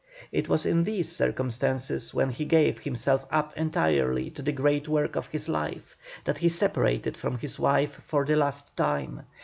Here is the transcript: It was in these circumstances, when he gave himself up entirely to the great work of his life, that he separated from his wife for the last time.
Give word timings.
It 0.31 0.49
was 0.49 0.65
in 0.65 0.83
these 0.83 1.11
circumstances, 1.15 2.11
when 2.11 2.31
he 2.31 2.43
gave 2.43 2.79
himself 2.79 3.27
up 3.29 3.55
entirely 3.55 4.31
to 4.31 4.41
the 4.41 4.51
great 4.51 4.87
work 4.87 5.15
of 5.15 5.27
his 5.27 5.47
life, 5.47 5.95
that 6.25 6.39
he 6.39 6.49
separated 6.49 7.15
from 7.15 7.37
his 7.37 7.59
wife 7.59 8.01
for 8.01 8.25
the 8.25 8.35
last 8.35 8.75
time. 8.75 9.25